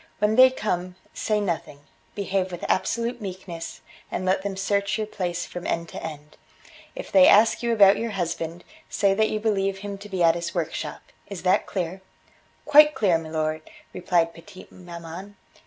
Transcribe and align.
When 0.17 0.35
they 0.35 0.49
come, 0.49 0.95
say 1.13 1.39
nothing; 1.39 1.81
behave 2.15 2.51
with 2.51 2.65
absolute 2.67 3.21
meekness, 3.21 3.81
and 4.09 4.25
let 4.25 4.41
them 4.41 4.57
search 4.57 4.97
your 4.97 5.05
place 5.05 5.45
from 5.45 5.67
end 5.67 5.89
to 5.89 6.01
end. 6.03 6.37
If 6.95 7.11
they 7.11 7.27
ask 7.27 7.61
you 7.61 7.71
about 7.71 7.97
your 7.97 8.09
husband 8.09 8.63
say 8.89 9.13
that 9.13 9.29
you 9.29 9.39
believe 9.39 9.77
him 9.85 9.99
to 9.99 10.09
be 10.09 10.23
at 10.23 10.33
his 10.33 10.55
workshop. 10.55 11.03
Is 11.27 11.43
that 11.43 11.67
clear?" 11.67 12.01
"Quite 12.65 12.95
clear, 12.95 13.19
milor," 13.19 13.61
replied 13.93 14.33
petite 14.33 14.71
maman. 14.71 15.35